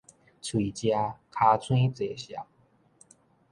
[0.03, 0.07] 喙食，
[0.73, 2.33] 尻川坐數